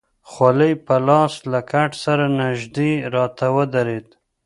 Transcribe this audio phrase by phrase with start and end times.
[0.31, 4.07] خولۍ په لاس له کټ سره نژدې راته ودرېد.